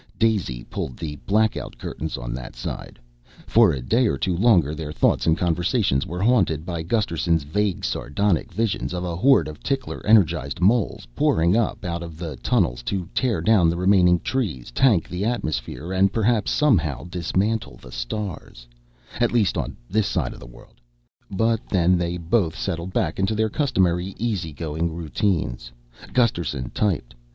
Daisy 0.17 0.63
pulled 0.63 0.97
the 0.97 1.15
black 1.27 1.55
out 1.55 1.77
curtains 1.77 2.17
on 2.17 2.33
that 2.33 2.55
side. 2.55 2.97
For 3.45 3.71
a 3.71 3.83
day 3.83 4.07
or 4.07 4.17
two 4.17 4.35
longer 4.35 4.73
their 4.73 4.91
thoughts 4.91 5.27
and 5.27 5.37
conversations 5.37 6.07
were 6.07 6.23
haunted 6.23 6.65
by 6.65 6.81
Gusterson's 6.81 7.43
vague 7.43 7.85
sardonic 7.85 8.51
visions 8.51 8.95
of 8.95 9.03
a 9.05 9.15
horde 9.15 9.47
of 9.47 9.61
tickler 9.61 10.03
energized 10.03 10.59
moles 10.59 11.05
pouring 11.15 11.55
up 11.55 11.85
out 11.85 12.01
of 12.01 12.17
the 12.17 12.35
tunnels 12.37 12.81
to 12.81 13.07
tear 13.13 13.41
down 13.41 13.69
the 13.69 13.77
remaining 13.77 14.19
trees, 14.19 14.71
tank 14.71 15.07
the 15.07 15.23
atmosphere 15.23 15.93
and 15.93 16.11
perhaps 16.11 16.49
somehow 16.49 17.03
dismantle 17.03 17.77
the 17.79 17.91
stars 17.91 18.67
at 19.19 19.31
least 19.31 19.55
on 19.55 19.77
this 19.87 20.07
side 20.07 20.33
of 20.33 20.39
the 20.39 20.47
world 20.47 20.81
but 21.29 21.61
then 21.69 21.95
they 21.95 22.17
both 22.17 22.57
settled 22.57 22.91
back 22.91 23.19
into 23.19 23.35
their 23.35 23.49
customary 23.49 24.15
easy 24.17 24.51
going 24.51 24.91
routines. 24.91 25.71
Gusterson 26.11 26.71
typed. 26.71 27.13